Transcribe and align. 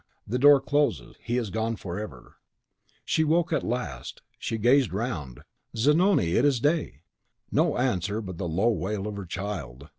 The 0.25 0.39
door 0.39 0.59
closes! 0.59 1.15
He 1.21 1.37
is 1.37 1.51
gone 1.51 1.75
forever! 1.75 2.37
She 3.05 3.23
woke 3.23 3.53
at 3.53 3.61
last, 3.63 4.23
she 4.39 4.57
gazed 4.57 4.91
round. 4.91 5.41
"Zanoni, 5.77 6.31
it 6.37 6.43
is 6.43 6.59
day!" 6.59 7.03
No 7.51 7.77
answer 7.77 8.19
but 8.19 8.39
the 8.39 8.47
low 8.47 8.71
wail 8.71 9.05
of 9.07 9.15
her 9.15 9.25
child. 9.25 9.89